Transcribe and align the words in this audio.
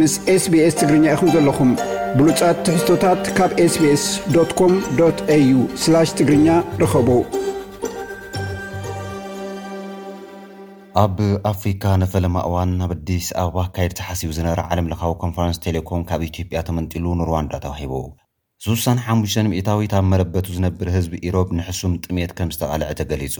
ምስ 0.00 0.12
ስbስ 0.42 0.74
ትግርኛ 0.80 1.04
ኢኹም 1.14 1.28
ዘለኹም 1.32 1.70
ብሉፃት 2.18 2.58
ትሕዝቶታት 2.66 3.22
ካብ 3.36 3.50
ስስኮም 3.72 4.74
ዩ 5.48 5.64
ትግርኛ 6.18 6.46
ርኸቡ 6.82 7.08
ኣብ 11.02 11.16
ኣፍሪካ 11.52 11.84
ነፈለማ 12.02 12.36
እዋን 12.48 12.72
ኣበዲስ 12.86 13.26
ኣባ 13.44 13.56
ካየድ 13.74 13.94
ተሓሲቡ 13.98 14.30
ዝነበረ 14.38 14.62
ዓለምለካዊ 14.76 15.12
ኮንፈረንስ 15.24 15.60
ቴሌኮም 15.66 16.06
ካብ 16.12 16.22
ኢትዮጵያ 16.30 16.62
ተመንጢሉ 16.68 17.04
ንሩዋንዳ 17.20 17.52
ተባሂቡ 17.66 17.94
65 18.70 19.44
ምእታዊ 19.52 19.86
ታብ 19.94 20.04
መረበቱ 20.12 20.46
ዝነብር 20.56 20.88
ህዝቢ 20.96 21.12
ኢሮብ 21.28 21.48
ንሕሱም 21.58 21.94
ጥሜት 22.04 22.32
ከም 22.38 22.52
ዝተቓልዐ 22.54 22.88
ተገሊፁ 23.00 23.36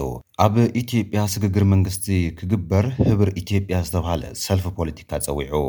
ኣብ 0.47 0.55
ኢትዮጵያ 0.83 1.21
ስግግር 1.35 1.67
መንግስቲ 1.73 2.07
ክግበር 2.41 2.87
ሕብር 3.11 3.31
ኢትዮጵያ 3.43 3.77
ዝተብሃለ 3.89 4.23
ሰልፊ 4.47 4.67
ፖለቲካ 4.81 5.11
ፀዊዑ 5.29 5.63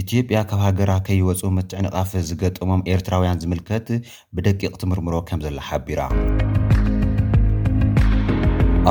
ኢትዮጵያ 0.00 0.38
ካብ 0.50 0.60
ሃገራ 0.66 0.90
ከይወፁ 1.06 1.40
ምትዕ 1.54 1.80
ንቓፍ 1.86 2.10
ዝገጠሞም 2.28 2.84
ኤርትራውያን 2.92 3.40
ዝምልከት 3.42 3.88
ብደቂቕ 4.36 4.70
ትምርምሮ 4.82 5.14
ከም 5.28 5.40
ዘላ 5.46 5.58
ሓቢራ 5.66 6.00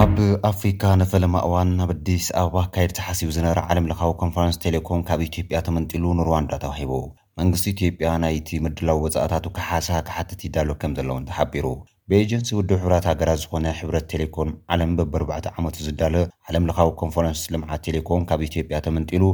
ኣብ 0.01 0.13
ኣፍሪካ 0.51 0.83
ነፈለማ 1.01 1.35
እዋን 1.47 1.71
ኣበዲስ 1.85 2.27
ኣባ 2.43 2.55
ካየድ 2.73 2.91
ተሓሲቡ 2.99 3.29
ዝነበረ 3.37 3.61
ዓለምለካዊ 3.69 4.13
ኮንፈረንስ 4.21 4.59
ቴሌኮም 4.65 5.01
ካብ 5.07 5.21
ኢትዮጵያ 5.29 5.61
ተመንጢሉ 5.69 6.05
ንሩዋንዳ 6.19 6.51
ተባሂቡ 6.65 6.93
መንግስቲ 7.41 7.65
ኢትዮጵያ 7.75 8.11
ናይቲ 8.25 8.47
ምድላዊ 8.65 8.99
ወፃእታቱ 9.05 9.47
ካሓሳ 9.57 9.89
ክሓትት 10.09 10.45
ይዳሎ 10.47 10.69
ከም 10.83 10.93
ዘለውን 10.99 11.25
ተሓቢሩ 11.31 11.65
ብኤጀንሲ 12.11 12.49
ውድ 12.59 12.71
ሕብራት 12.83 13.07
ሃገራት 13.11 13.41
ዝኾነ 13.45 13.65
ሕብረት 13.79 14.05
ቴሌኮም 14.13 14.51
ዓለም 14.75 14.93
በብኣርባዕተ 14.99 15.47
ዓመቱ 15.57 15.77
ዝዳለ 15.87 16.15
ዓለምለካዊ 16.49 16.89
ኮንፈረንስ 17.03 17.43
ልምዓት 17.55 17.83
ቴሌኮም 17.89 18.25
ካብ 18.31 18.43
ኢትዮጵያ 18.49 18.77
ተመንጢሉ 18.87 19.25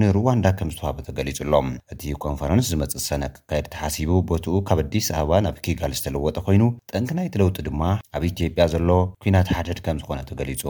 ንሩዋንዳ 0.00 0.46
ከም 0.58 0.70
ዝተሃበ 0.72 0.98
ተገሊጹሎም 1.06 1.68
እቲ 1.92 2.02
ኮንፈረንስ 2.24 2.66
ዝመፅእዝሰነ 2.72 3.22
ክካየድ 3.34 3.66
ተሓሲቡ 3.74 4.10
በትኡ 4.28 4.56
ካብ 4.68 4.78
ኣዲስ 4.82 5.06
ኣበባ 5.18 5.30
ናብ 5.44 5.56
ኪጋል 5.66 5.92
ዝተለወጠ 5.98 6.36
ኮይኑ 6.46 6.62
ጠንኪ 6.92 7.10
ናይ 7.18 7.28
ተለውጢ 7.34 7.56
ድማ 7.68 7.82
ኣብ 8.18 8.22
ኢትዮጵያ 8.30 8.64
ዘሎ 8.74 8.88
ኩናት 9.24 9.48
ሓደድ 9.56 9.78
ከም 9.86 9.98
ዝኾነ 10.02 10.18
ተገሊጹ 10.32 10.62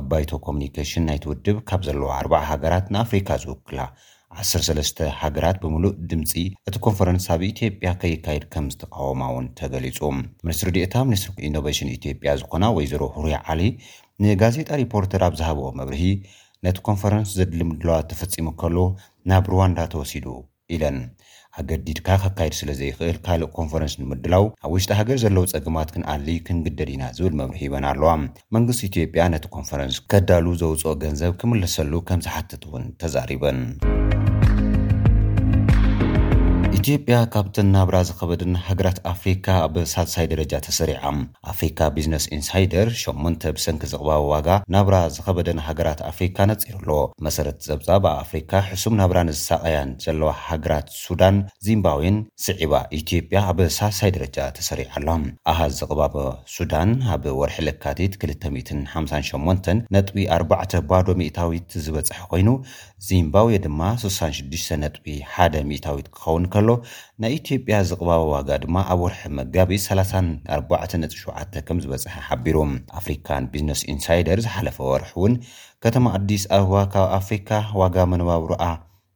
ኣባይቶ 0.00 0.30
ኮሙኒኬሽን 0.46 1.06
ናይ 1.08 1.18
ትውድብ 1.26 1.58
ካብ 1.70 1.82
ዘለዎ 1.88 2.08
ኣር0 2.18 2.34
ሃገራት 2.50 2.86
ንኣፍሪካ 2.96 3.28
ዝውክላ 3.44 3.80
1ሰለስተ 4.42 4.98
ሃገራት 5.22 5.56
ብምሉእ 5.64 5.94
ድምፂ 6.08 6.32
እቲ 6.68 6.74
ኮንፈረንስ 6.86 7.26
ኣብ 7.34 7.42
ኢትዮጵያ 7.52 7.90
ከይካየድ 8.00 8.44
ከም 8.54 8.64
ዝተቃወማ 8.74 9.22
ውን 9.34 9.46
ተገሊጹ 9.60 9.98
ሚኒስትሪ 10.46 10.70
ዴእታ 10.78 10.94
ሚኒስትሪ 11.10 11.34
ኢኖቬሽን 11.50 11.88
ኢትጵያ 11.98 12.32
ዝኾና 12.42 12.64
ወይዘሮ 12.78 13.02
ሁርያ 13.16 13.38
ዓሊ 13.52 13.64
ንጋዜጣ 14.26 14.70
ሪፖርተር 14.82 15.22
ኣብ 15.28 15.34
ዝሃብኦ 15.40 15.66
መብርሂ 15.80 16.02
ነቲ 16.66 16.78
ኮንፈረንስ 16.86 17.28
ዘድሊ 17.38 17.60
ምድለዋት 17.70 18.06
ተፈፂሙ 18.12 18.46
ከል 18.60 18.76
ናብ 19.30 19.44
ሩዋንዳ 19.52 19.78
ተወሲዱ 19.92 20.26
ኢለን 20.74 20.96
ኣገዲድካ 21.60 22.08
ከካየድ 22.22 22.54
ስለ 22.60 22.70
ዘይክእል 22.80 23.18
ካልእ 23.26 23.52
ኮንፈረንስ 23.58 23.94
ንምድላው 24.00 24.44
ኣብ 24.66 24.70
ውሽጢ 24.74 24.90
ሃገር 25.00 25.18
ዘለው 25.24 25.44
ፀገማት 25.54 25.92
ክንኣል 25.96 26.26
ክንግደድ 26.48 26.90
ኢና 26.94 27.04
ዝብል 27.18 27.34
መብሪሕ 27.40 27.62
ሂበን 27.64 27.86
ኣለዋ 27.92 28.10
መንግስቲ 28.56 28.80
ኢትዮጵያ 28.90 29.24
ነቲ 29.34 29.46
ኮንፈረንስ 29.56 29.98
ከዳሉ 30.14 30.46
ዘውፅኦ 30.64 30.94
ገንዘብ 31.04 31.34
ክምለሰሉ 31.42 31.92
ከም 32.10 32.22
ዝሓትት 32.26 32.64
እውን 32.70 32.84
ተዛሪበን 33.02 33.60
ኢትጵያ 36.78 37.16
ካብተን 37.34 37.68
ናብራ 37.74 37.96
ዝኸበደን 38.08 38.52
ሃገራት 38.66 38.98
ኣፍሪካ 39.12 39.46
ኣብ 39.66 39.74
ሳትሳይ 39.92 40.26
ደረጃ 40.32 40.52
ተሰሪዓም 40.66 41.16
ኣፍሪካ 41.52 41.78
ቢዝነስ 41.94 42.24
ኢንሳይደር 42.36 42.88
8ን 43.00 43.34
ብሰንኪ 43.56 43.82
ዝቕባቢ 43.92 44.20
ዋጋ 44.32 44.48
ናብራ 44.74 44.96
ዝኸበደን 45.14 45.60
ሃገራት 45.68 46.00
ኣፍሪካ 46.10 46.36
ነፂሩ 46.50 46.76
ኣሎ 46.80 46.90
መሰረት 47.26 47.58
ዘብዛ 47.68 47.88
ብኣ 48.04 48.12
ኣፍሪካ 48.26 48.52
ሕሱም 48.68 48.94
ናብራ 49.00 49.18
ንዝሳቐያን 49.30 49.90
ዘለዋ 50.04 50.30
ሃገራት 50.50 50.86
ሱዳን 51.04 51.38
ዚምባውን 51.68 52.18
ስዒባ 52.44 52.72
ኢትዮጵያ 53.00 53.40
ኣብ 53.52 53.60
ሳሳይ 53.78 54.12
ደረጃ 54.18 54.38
ተሰሪዓ 54.58 54.88
ኣሎም 55.00 55.24
ኣሃዝ 55.54 55.74
ዝቕባቦ 55.80 56.14
ሱዳን 56.56 56.92
ኣብ 57.16 57.26
ወርሒ 57.40 57.58
ልካቲት 57.70 58.14
258 58.28 59.72
ነጥቢ 59.98 60.16
4ዕ 60.38 60.80
ባዶ 60.92 61.08
ሚእታዊት 61.22 61.68
ዝበፅሐ 61.86 62.20
ኮይኑ 62.34 62.48
ዚምባብዌ 63.08 63.56
ድማ 63.66 63.80
66 64.06 64.72
ነጥቢ 64.86 65.04
1 65.48 65.62
ሚታዊት 65.72 66.06
ክኸውን 66.16 66.44
ከሎ 66.52 66.66
ናይ 67.22 67.32
ኢትዮጵያ 67.38 67.76
ዝቕባቢ 67.90 68.22
ዋጋ 68.32 68.48
ድማ 68.64 68.76
ኣብ 68.92 69.00
ወርሒ 69.04 69.20
መጋቢ 69.38 69.70
34ነፂ 69.86 71.14
7 71.32 71.62
ከም 71.68 71.78
ዝበጽሐ 71.84 72.14
ሓቢሩ 72.28 72.56
ኣፍሪካን 73.00 73.48
ቢዝነስ 73.54 73.82
ኢንሳይደር 73.94 74.40
ዝሓለፈ 74.46 74.78
ወርሒ 74.90 75.10
እውን 75.20 75.36
ከተማ 75.86 76.04
ኣዲስ 76.18 76.44
ኣብዋ 76.58 76.76
ካብ 76.94 77.08
ኣፍሪካ 77.20 77.50
ዋጋ 77.80 77.96
መነባብሩኣ 78.12 78.62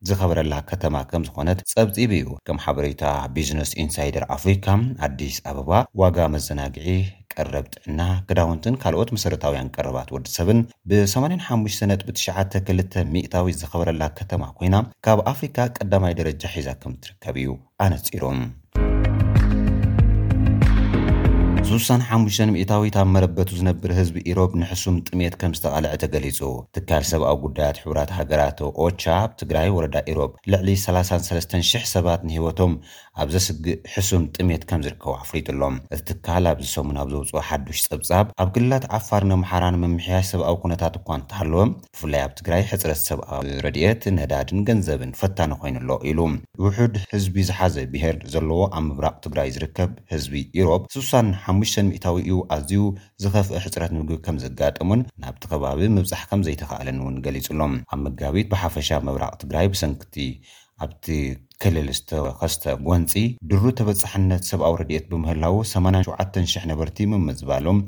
ዝኸበረላ 0.09 0.55
ከተማ 0.69 0.95
ከም 1.11 1.23
ዝኾነት 1.27 1.59
ጸብጺብ 1.73 2.11
እዩ 2.19 2.27
ከም 2.47 2.57
ሓበሬታ 2.65 3.03
ቢዝነስ 3.35 3.71
ኢንሳይደር 3.83 4.25
ኣፍሪካ 4.37 4.65
ኣዲስ 5.07 5.37
ኣበባ 5.51 5.71
ዋጋ 6.01 6.19
መዘናግዒ 6.35 6.89
ቀረብ 7.35 7.67
ጥዕና 7.75 8.01
ክዳውንትን 8.31 8.75
ካልኦት 8.85 9.11
መሰረታውያን 9.17 9.71
ቀረባት 9.77 10.09
ወዲሰብን 10.15 10.59
ብ8592 10.93 12.97
ሚእታዊ 13.15 13.47
ዝኸበረላ 13.61 14.05
ከተማ 14.21 14.43
ኮይና 14.59 14.77
ካብ 15.07 15.21
ኣፍሪካ 15.35 15.57
ቀዳማይ 15.79 16.17
ደረጃ 16.23 16.43
ሒዛ 16.57 16.69
ከም 16.83 16.95
ትርከብ 17.05 17.39
እዩ 17.45 17.53
ኣነጺሩም 17.87 18.41
ሱሳሓ 21.73 22.47
እታዊት 22.63 22.97
ኣብ 23.01 23.07
መረበቱ 23.15 23.49
ዝነብር 23.59 23.91
ህዝቢ 23.99 24.17
ኢሮብ 24.31 24.51
ንሕሱም 24.61 24.97
ጥሜት 25.09 25.35
ከም 25.41 25.53
ዝተቓልዐ 25.59 25.91
ተገሊጹ 26.03 26.39
ትካል 26.77 27.05
ሰብኣዊ 27.11 27.37
ጉዳያት 27.45 27.77
ሕቡራት 27.83 28.11
ሃገራት 28.17 28.59
ኦቻ 28.87 29.03
ኣብ 29.21 29.31
ትግራይ 29.41 29.69
ወረዳ 29.77 29.97
ኢሮብ 30.13 30.33
ልዕሊ 30.55 30.69
33,00 30.83 31.87
ሰባት 31.93 32.21
ንሂወቶም 32.29 32.73
ኣብ 33.23 33.29
ዘስጊእ 33.35 33.77
ሕሱም 33.95 34.25
ጥሜት 34.37 34.63
ከም 34.73 34.83
ዝርከቡ 34.87 35.09
ኣፍሊጡሎም 35.23 35.77
እቲ 35.97 36.05
ትካል 36.11 36.45
ኣብ 36.53 36.59
ዝሰሙን 36.67 36.99
ኣብ 37.03 37.09
ዘውፅኦ 37.15 37.41
ሓዱሽ 37.51 37.81
ፀብጻብ 37.93 38.27
ኣብ 38.45 38.51
ግልላት 38.57 38.85
ዓፋር 38.99 39.25
ንምሓራን 39.31 39.77
መምሕያሽ 39.87 40.27
ሰብኣዊ 40.33 40.57
ኩነታት 40.67 40.95
እኳ 41.01 41.09
እንተሃለወም 41.21 41.73
ብፍላይ 41.95 42.23
ኣብ 42.27 42.35
ትግራይ 42.41 42.63
ሕፅረት 42.73 43.03
ሰብኣዊ 43.11 43.49
ረድት 43.69 44.05
ነዳድን 44.19 44.61
ገንዘብን 44.71 45.13
ፈታኒ 45.23 45.53
ኮይኑሎ 45.65 45.91
ኢሉ 46.13 46.21
ውሑድ 46.67 46.95
ህዝቢ 47.15 47.37
ዝሓዘ 47.51 47.75
ብሄር 47.95 48.19
ዘለዎ 48.37 48.61
ኣብ 48.79 48.85
ምብራቅ 48.91 49.17
ትግራይ 49.27 49.49
ዝርከብ 49.59 49.91
ህዝቢ 50.15 50.37
ኢሮብ 50.61 50.85
ሳ 51.11 51.15
ኣ 51.65 51.83
ሚታዊ 51.91 52.17
እዩ 52.25 52.37
ኣዝዩ 52.55 52.73
ዝኸፍአ 53.23 53.59
ሕፅረት 53.65 53.91
ምግቢ 53.97 54.13
ከም 54.27 54.37
ዘጋጠሙን 54.45 55.01
ናብቲ 55.23 55.43
ኸባቢ 55.51 55.79
ምብዛሕ 55.97 56.21
ከም 56.31 56.41
ዘይተኽኣለን 56.47 56.99
እውን 57.03 57.17
ገሊጹ 57.25 57.47
ኣሎም 57.55 57.75
ኣብ 57.93 58.01
መጋቢት 58.07 58.47
ብሓፈሻ 58.55 58.89
መብራቅ 59.09 59.35
ትግራይ 59.43 59.67
ብሰንክቲ 59.73 60.15
ኣብቲ 60.85 61.07
ክልል 61.63 61.89
ዝተኸስተ 61.97 62.65
ጎንፂ 62.87 63.13
ድሩ 63.51 63.63
ተበፃሕነት 63.79 64.43
ሰብኣዊ 64.51 64.73
ረድኤት 64.81 65.05
ብምህላው 65.11 65.57
87000 65.73 66.65
ነበርቲ 66.71 66.99
ምምዝባሎም 67.11 67.79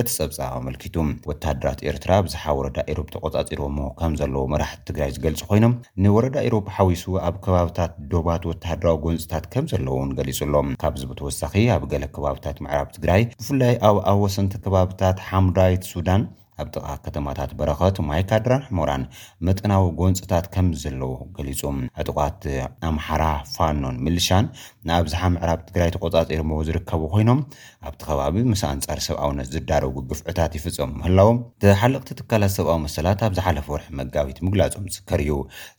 እቲ 0.00 0.08
ጸብፃብ 0.16 0.50
ኣመልኪቱ 0.58 0.96
ወተሃድራት 1.28 1.78
ኤርትራ 1.90 2.10
ብዙሓ 2.26 2.44
ወረዳ 2.58 2.78
አይሮብ 2.86 3.06
ተቆፃፂሮሞ 3.14 3.78
ከም 4.00 4.12
ዘለዎ 4.20 4.42
መራሕቲ 4.52 4.82
ትግራይ 4.88 5.10
ዝገልፂ 5.16 5.40
ኮይኖም 5.50 5.74
ንወረዳ 6.04 6.36
ኤሮብ 6.48 6.66
ሓዊሱ 6.76 7.04
ኣብ 7.28 7.36
ከባብታት 7.46 7.92
ዶባት 8.12 8.44
ወተሃደራዊ 8.50 8.98
ጎንፂታት 9.06 9.46
ከም 9.54 9.66
ዘለዎን 9.74 10.12
ገሊጹሎም 10.20 10.68
ካብዚ 10.82 11.04
ብተወሳኺ 11.12 11.54
ኣብ 11.76 11.84
ገለ 11.94 12.04
ከባብታት 12.16 12.58
ምዕራብ 12.66 12.90
ትግራይ 12.98 13.24
ብፍላይ 13.40 13.74
ኣብ 13.90 13.98
ኣወሰንቲ 14.12 14.54
ከባብታት 14.66 15.18
ሓምዳይት 15.30 15.84
ሱዳን 15.94 16.24
ኣብ 16.60 16.68
ጥቃ 16.76 16.86
ከተማታት 17.04 17.50
በረኸት 17.58 17.96
ማይ 18.08 18.22
ካድራን 18.30 18.64
ሕምራን 18.68 19.04
መጥናዊ 19.46 19.84
ጎንፅታት 20.00 20.46
ከም 20.54 20.66
ዘለዎ 20.82 21.12
ገሊፁም 21.36 21.76
ኣጥቃት 22.02 22.42
ኣምሓራ 22.88 23.24
ፋኖን 23.56 23.96
ምልሻን 24.04 24.46
ንኣብዝሓ 24.88 25.22
ምዕራብ 25.34 25.60
ትግራይ 25.68 25.90
ተቆፃፂር 25.96 26.42
ሞ 26.50 26.60
ዝርከቡ 26.68 27.02
ኮይኖም 27.14 27.40
ኣብቲ 27.88 28.00
ከባቢ 28.08 28.36
ምስ 28.52 28.62
ኣንፃር 28.72 29.00
ሰብኣውነት 29.08 29.48
ዝዳረጉ 29.54 29.96
ግፍዕታት 30.10 30.52
ይፍፀም 30.58 30.92
ምህላው 31.00 31.30
ቲሓለቕቲ 31.64 32.10
ትካላት 32.20 32.52
ሰብኣዊ 32.58 32.78
መሰላት 32.86 33.20
ኣብዝሓለፈ 33.28 33.66
ወርሒ 33.74 33.88
መጋቢት 34.00 34.38
ምግላጾ 34.46 34.74
ምፅከር 34.86 35.22
እዩ 35.26 35.34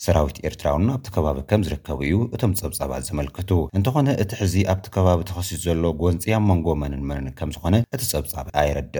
ሰራዊት 0.05 0.39
ኤርትራውና 0.49 0.89
ኣብቲ 0.97 1.07
ከባቢ 1.17 1.37
ከም 1.51 1.63
ዝርከቡ 1.67 1.99
እዩ 2.09 2.17
እቶም 2.35 2.55
ፀብፃባት 2.61 3.03
ዘመልክቱ 3.09 3.49
እንተኾነ 3.79 4.09
እቲ 4.25 4.31
ሕዚ 4.41 4.55
ኣብቲ 4.73 4.85
ከባቢ 4.97 5.19
ተኸሲት 5.31 5.61
ዘሎ 5.67 5.83
ጎንፂያብ 6.03 6.45
መንጎ 6.51 6.67
መንንመንን 6.83 7.33
ከም 7.41 7.51
ዝኾነ 7.57 7.75
እቲ 7.97 8.03
ፀብፃብ 8.13 8.47
ኣይረድአ 8.63 8.99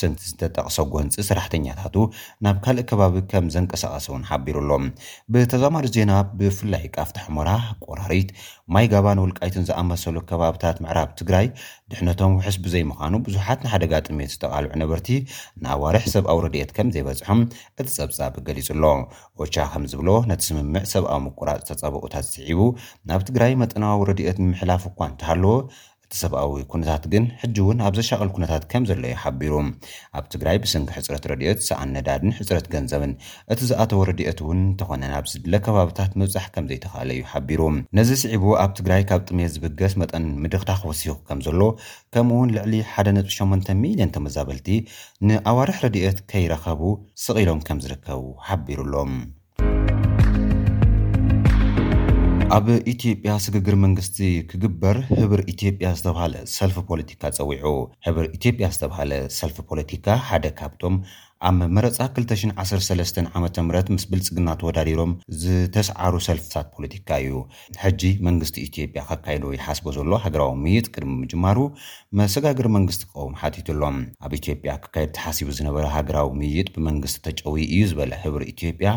ሰ 0.00 0.04
ቕሶ 0.66 0.76
ጎንፂ 0.94 1.14
ሰራሕተኛታቱ 1.28 1.96
ናብ 2.44 2.56
ካልእ 2.64 2.84
ከባቢ 2.90 3.14
ከም 3.30 3.46
ዘንቀሳቐሰውን 3.54 4.24
ሓቢሩ 4.30 4.56
ኣሎ 4.64 4.72
ብተዛማዶ 5.32 5.86
ዜና 5.96 6.12
ብፍላይ 6.38 6.84
ካፍታኣሕምራ 6.96 7.48
ቆራሪት 7.84 8.28
ማይ 8.74 8.86
ጋባንውልቃይቱን 8.92 9.64
ዝኣመሰሉ 9.68 10.16
ከባብታት 10.30 10.76
ምዕራብ 10.84 11.10
ትግራይ 11.20 11.46
ድሕነቶም 11.92 12.34
ውሕስ 12.38 12.56
ብዘይምዃኑ 12.64 13.14
ብዙሓት 13.28 13.60
ንሓደጋ 13.66 13.92
ጥሜት 14.08 14.30
ዝተቃልዑ 14.34 14.70
ነበርቲ 14.82 15.08
ንኣዋርሒ 15.64 16.04
ሰብኣዊ 16.14 16.38
ረድት 16.46 16.70
ከም 16.78 16.90
ዘይበፅሖም 16.96 17.40
እቲ 17.80 17.88
ፀብፃቢ 17.98 18.34
ገሊጹ 18.48 18.68
ኣሎ 18.76 18.84
ኦቻ 19.44 19.54
ከምዝብሎ 19.72 20.08
ነቲ 20.30 20.40
ስምምዕ 20.50 20.84
ሰብኣዊ 20.94 21.20
ምቁራፅ 21.28 21.62
ተፀበቕታት 21.70 22.26
ዝስዒቡ 22.30 22.60
ናብ 23.10 23.20
ትግራይ 23.30 23.54
መጠናዋዊ 23.64 24.02
ረድኦት 24.10 24.38
ንምሕላፍ 24.44 24.84
እኳ 24.92 24.98
እንተሃለዎ 25.12 25.56
እቲ 26.12 26.18
ሰብኣዊ 26.24 26.52
ኩነታት 26.72 27.04
ግን 27.12 27.24
ሕጂ 27.42 27.54
እውን 27.62 27.78
ኣብ 27.86 27.94
ዘሻቐል 27.98 28.30
ኩነታት 28.36 28.64
ከም 28.72 28.82
ዘሎ 28.90 29.02
ዩ 29.10 29.14
ሓቢሩ 29.22 29.52
ኣብ 30.18 30.24
ትግራይ 30.32 30.56
ብስንኪ 30.62 30.90
ሕጽረት 30.96 31.24
ረድኦት 31.30 31.60
ሰዓን 31.68 31.86
እነዳድን 31.90 32.34
ሕጽረት 32.38 32.66
ገንዘብን 32.74 33.12
እቲ 33.54 33.60
ዝኣተዎ 33.70 34.00
ረድኦት 34.10 34.40
እውን 34.44 34.58
እንተኾነ 34.66 35.02
ናብ 35.12 35.26
ዝድለ 35.32 35.54
ከባብታት 35.66 36.12
መብዛሕ 36.22 36.44
ከም 36.56 36.66
ዘይተኽእለ 36.72 37.10
እዩ 37.16 37.22
ሓቢሩ 37.32 37.60
ነዚ 37.98 38.10
ስዒቡ 38.24 38.44
ኣብ 38.64 38.74
ትግራይ 38.80 39.02
ካብ 39.10 39.22
ጥሜት 39.30 39.52
ዝብገስ 39.56 39.94
መጠን 40.02 40.26
ምድኽታ 40.42 40.70
ክወሲኹ 40.82 41.14
ከም 41.30 41.40
ዘሎ 41.48 41.60
ከምኡ 42.16 42.38
ውን 42.42 42.54
ልዕሊ 42.56 42.74
1ደነጹ8 42.94 43.76
ሚልዮን 43.84 44.14
ተመዛበልቲ 44.16 44.68
ንኣዋርሕ 45.28 45.78
ረድኤት 45.86 46.20
ከይረኸቡ 46.32 46.82
ስቒሎም 47.26 47.62
ከም 47.68 47.80
ዝርከቡ 47.86 48.20
ሓቢሩ 48.48 48.78
ኣሎም 48.88 49.14
ኣብ 52.56 52.66
ኢትዮጵያ 52.92 53.30
ስግግር 53.42 53.74
መንግስቲ 53.82 54.18
ክግበር 54.48 54.96
ሕብር 55.20 55.40
ኢትዮጵያ 55.52 55.88
ዝተብሃለ 55.98 56.34
ሰልፊ 56.56 56.76
ፖለቲካ 56.90 57.22
ፀዊዑ 57.36 57.66
ሕብር 58.06 58.24
ኢትዮጵያ 58.38 58.66
ዝተብሃለ 58.74 59.12
ሰልፊ 59.38 59.56
ፖለቲካ 59.70 60.06
ሓደ 60.30 60.44
ካብቶም 60.58 60.96
ኣብ 61.50 61.60
መረፃ 61.76 61.96
213 62.16 63.16
ዓመ 63.38 63.44
ምት 63.68 63.86
ምስ 63.94 64.02
ብልፅግና 64.10 64.48
ተወዳዲሮም 64.60 65.12
ዝተሰዓሩ 65.42 66.12
ሰልፍታት 66.26 66.66
ፖለቲካ 66.74 67.08
እዩ 67.22 67.32
ሕጂ 67.82 68.02
መንግስቲ 68.26 68.56
ኢትዮጵያ 68.66 69.00
ከካየድ 69.08 69.44
ወይ 69.48 69.54
ይሓስቦ 69.58 69.86
ዘሎ 69.96 70.10
ሃገራዊ 70.24 70.52
ምይጥ 70.64 70.84
ቅድሚ 70.94 71.10
ምጅማሩ 71.22 71.58
መሰጋገሪ 72.20 72.68
መንግስቲ 72.76 73.00
ክቀውም 73.08 73.34
ሓቲቱ 73.40 73.66
ኣሎም 73.74 73.96
ኣብ 74.26 74.34
ኢትዮጵያ 74.38 74.74
ክካየድ 74.84 75.10
ተሓሲቡ 75.16 75.48
ዝነበረ 75.58 75.84
ሃገራዊ 75.96 76.30
ምይጥ 76.42 76.66
ብመንግስቲ 76.76 77.18
ተጨዊ 77.26 77.58
እዩ 77.72 77.80
ዝበለ 77.92 78.12
ህብሪ 78.26 78.42
ኢትዮጵያ 78.54 78.92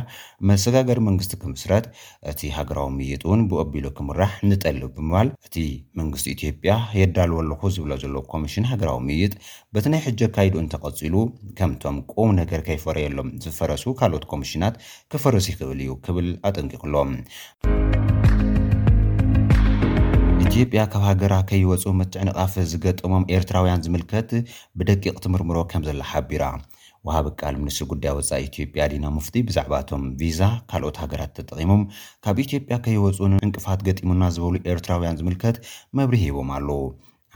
መሰጋገሪ 0.51 1.01
መንግስቲ 1.09 1.33
ክምስረት 1.45 1.87
እቲ 2.33 2.39
ሃገራዊ 2.59 2.89
ምይጥ 2.99 3.21
እውን 3.29 3.43
ብቆቢሉ 3.53 3.85
ክምራሕ 3.99 4.31
ንጠልብ 4.51 4.93
ብምባል 4.99 5.27
እቲ 5.49 5.57
መንግስቲ 6.01 6.27
ኢትዮጵያ 6.37 6.71
የዳልወ 7.01 7.39
ኣለኩ 7.45 7.63
ዝብሎ 7.77 7.91
ዘሎ 8.05 8.15
ኮሚሽን 8.35 8.69
ሃገራዊ 8.73 9.01
ምይጥ 9.09 9.33
በቲ 9.75 9.85
ናይ 9.95 10.03
ሕጀ 10.07 10.21
ካይዱ 10.37 10.55
እንተቀፂሉ 10.65 11.15
ከምቶም 11.57 11.99
ው 12.21 12.31
ነገር 12.41 12.59
ከይፈረየሎም 12.67 13.29
ዝፈረሱ 13.43 13.83
ካልኦት 13.99 14.25
ኮሚሽናት 14.33 14.75
ክፈረሱ 15.13 15.45
ይክእል 15.51 15.79
እዩ 15.85 15.91
ክብል 16.05 16.27
ኣጠንቂቁሎም 16.49 17.11
ኢትዮጵያ 20.45 20.81
ካብ 20.91 21.03
ሃገራ 21.09 21.33
ከይወፁ 21.49 21.83
ምትዕ 21.99 22.21
ንቓፍ 22.27 22.53
ዝገጠሞም 22.71 23.23
ኤርትራውያን 23.35 23.83
ዝምልከት 23.85 24.29
ብደቂቕ 24.79 25.15
ትምርምሮ 25.25 25.57
ከም 25.71 25.83
ዘላ 25.87 26.01
ሓቢራ 26.11 26.43
ውሃቢ 27.07 27.27
ቃል 27.41 27.55
ምንስትዮ 27.63 27.85
ጉዳይ 27.91 28.13
ወፃኢ 28.17 28.43
ኢትዮጵያ 28.49 28.83
ዲና 28.91 29.05
ምፍቲ 29.17 29.35
ብዛዕባ 29.47 29.73
እቶም 29.83 30.03
ቪዛ 30.19 30.39
ካልኦት 30.69 30.97
ሃገራት 31.03 31.33
ተጠቒሞም 31.39 31.81
ካብ 32.25 32.37
ኢትዮጵያ 32.45 32.77
ከይወፁን 32.85 33.35
ዕንቅፋት 33.47 33.81
ገጢሙና 33.89 34.23
ዝበሉ 34.37 34.55
ኤርትራውያን 34.73 35.19
ዝምልከት 35.19 35.57
መብሪ 35.99 36.17
ሂቦም 36.27 36.49
ኣለዉ 36.57 36.81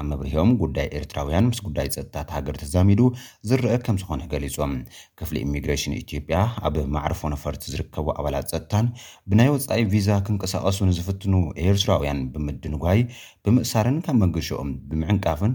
ኣብ 0.02 0.08
ምብርሂም 0.10 0.50
ጉዳይ 0.62 0.86
ኤርትራውያን 0.98 1.48
ምስ 1.52 1.60
ጉዳይ 1.68 1.88
ፀጥታት 1.96 2.30
ሃገር 2.36 2.56
ተዛሚዱ 2.62 3.02
ዝርአ 3.50 3.72
ከም 3.86 3.98
ዝኮነሕ 4.02 4.28
ገሊፆም 4.34 4.74
ክፍሊ 5.22 5.36
ኢሚግሬሽን 5.48 5.98
ኢትዮጵያ 6.02 6.38
ኣብ 6.68 6.76
ማዕርፎ 6.96 7.22
ነፈርቲ 7.34 7.64
ዝርከቡ 7.74 8.06
ኣባላት 8.20 8.52
ፀጥታን 8.54 8.88
ብናይ 9.32 9.50
ወፃኢ 9.56 9.84
ቪዛ 9.96 10.10
ክንቀሳቀሱ 10.28 10.80
ንዝፍትኑ 10.92 11.34
ኤርትራውያን 11.66 12.22
ብምድንጓይ 12.36 13.02
ብምእሳርን 13.46 14.00
ካብ 14.08 14.18
መግሽኦም 14.26 14.72
ብምዕንቃፍን 14.92 15.54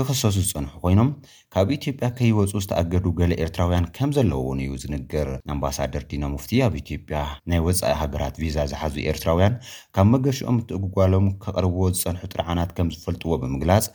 ክኽሰሱ 0.00 0.28
ዝጸንሑ 0.34 0.70
ኮይኖም 0.82 1.08
ካብ 1.54 1.68
ኢትዮጵያ 1.76 2.06
ከይወፁ 2.18 2.52
ዝተኣገዱ 2.64 3.06
ገሌ 3.18 3.32
ኤርትራውያን 3.44 3.86
ከም 3.96 4.10
ዘለዎ 4.16 4.38
ውን 4.46 4.60
እዩ 4.64 4.70
ዝንገር 4.82 5.28
ኣምባሳደር 5.54 6.04
ዲኖ 6.10 6.22
ውፍቲ 6.34 6.52
ኣብ 6.66 6.74
ኢትዮጵያ 6.80 7.18
ናይ 7.50 7.60
ወፃኢ 7.66 7.90
ሃገራት 8.02 8.34
ቪዛ 8.42 8.56
ዝሓዙዩ 8.70 9.02
ኤርትራውያን 9.12 9.56
ካብ 9.96 10.06
መገሽኦም 10.14 10.58
እትእግጓሎም 10.62 11.26
ኬቐርብዎ 11.42 11.82
ዝጸንሑ 11.96 12.20
ጥርዓናት 12.34 12.70
ከም 12.78 12.90
ዝፈልጥዎ 12.94 13.30
ብምግላጽ 13.42 13.86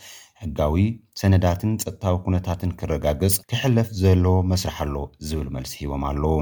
ሕጋዊ 0.43 0.75
ሰነዳትን 1.21 1.71
ጸጥታዊ 1.83 2.17
ኩነታትን 2.25 2.73
ክረጋገጽ 2.81 3.37
ክሕለፍ 3.53 3.89
ዘለዎ 4.01 4.35
መስራሕ 4.51 4.77
ኣሎ 4.85 4.95
ዝብል 5.29 5.49
መልሲ 5.57 5.73
ሂቦም 5.83 6.05
ኣለዉ 6.11 6.35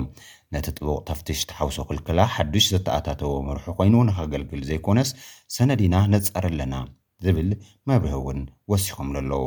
ነቲ 0.55 0.65
ጥቡቕ 0.77 0.97
ታፍቲሽ 1.11 1.39
ተሓውሶ 1.51 1.77
ክልክላ 1.91 2.19
ሓዱሽ 2.35 2.67
ዘተኣታተዎ 2.73 3.31
ምርሑ 3.49 3.65
ኮይኑ 3.79 3.95
ንኸገልግል 4.09 4.61
ዘይኰነስ 4.71 5.11
ሰነዲኢና 5.57 5.95
ነጻር 6.15 6.47
ኣለና 6.51 6.75
ዝብል 7.25 7.49
መብህእውን 7.89 8.39
ወሲኹም 8.71 9.07
ዘለዉ 9.15 9.45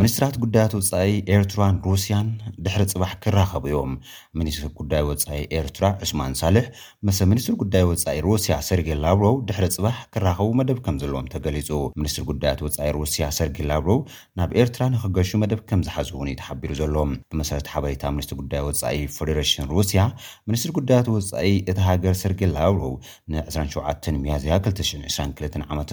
ምኒስትራት 0.00 0.34
ጉዳያት 0.42 0.72
ወፃኢ 0.76 1.12
ኤርትራን 1.36 1.76
ሩስያን 1.84 2.26
ድሕሪ 2.64 2.82
ፅባሕ 2.90 3.12
ክራኸቡ 3.22 3.62
እዮም 3.70 3.92
ሚኒስትሪ 4.38 4.66
ጉዳይ 4.80 5.00
ወፃኢ 5.08 5.38
ኤርትራ 5.58 5.84
ዑስማን 6.04 6.34
ሳልሕ 6.40 6.64
መሰ 7.08 7.18
ሚኒስትሪ 7.30 7.54
ጉዳይ 7.62 7.82
ወፃኢ 7.88 8.18
ሩስያ 8.26 8.56
ሰርጌ 8.66 8.88
ላብሮ 9.04 9.26
ድሕሪ 9.48 9.64
ፅባሕ 9.76 9.96
ክራኸቡ 10.16 10.48
መደብ 10.60 10.78
ከም 10.84 10.98
ዘለዎም 11.02 11.26
ተገሊፁ 11.32 11.70
ሚኒስትር 12.02 12.24
ጉዳያት 12.30 12.60
ወፃኢ 12.66 12.86
ሩስያ 12.98 13.24
ሰርጌ 13.38 13.58
ላብሮው 13.70 13.98
ናብ 14.40 14.52
ኤርትራ 14.62 14.86
ንኽገሹ 14.94 15.32
መደብ 15.44 15.62
ከም 15.70 15.82
ዝሓዙ 15.86 16.08
እውን 16.18 16.30
እዩ 16.32 16.36
ተሓቢሩ 16.42 16.72
ዘሎዎም 16.82 17.10
ብመሰረቲ 17.32 17.66
ሓበሬታ 17.74 18.04
ሚኒስት 18.18 18.34
ጉዳይ 18.42 18.62
ወፃኢ 18.68 19.02
ፈደሬሽን 19.16 19.66
ሩስያ 19.72 20.04
ምኒስትሪ 20.50 20.70
ጉዳያት 20.78 21.10
ወፃኢ 21.16 21.50
እቲ 21.72 21.78
ሃገር 21.88 22.16
ሰርጌ 22.22 22.42
ላብሮ 22.54 22.84
ን27 23.32 24.22
ሚያዝያ 24.26 24.54
222ዓምት 24.70 25.90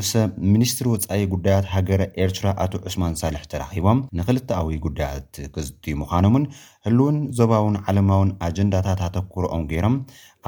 መሰ 0.00 0.10
ምኒስትሪ 0.54 0.86
ወፃኢ 0.96 1.20
ጉዳያት 1.36 1.68
ሃገር 1.76 2.00
ኤርትራ 2.24 2.42
ኣቶ 2.66 2.74
ዕስማ 2.88 3.12
ሳ 3.20 3.24
ሕራኪቦም 3.52 3.98
ንክልተኣዊይ 4.18 4.76
ጉዳያት 4.86 5.32
ክዝጥዩ 5.54 5.94
ምዃኖን 6.02 6.44
ህልውን 6.86 7.16
ዞባውን 7.40 7.76
ዓለማውን 7.90 8.30
ኣጀንዳታት 8.48 9.02
ኣተኩሮኦም 9.08 9.64
ገይሮም 9.72 9.96